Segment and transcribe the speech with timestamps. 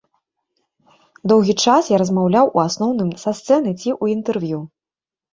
[1.31, 4.59] Доўгі час я размаўляў у асноўным са сцэны ці ў інтэрв'ю.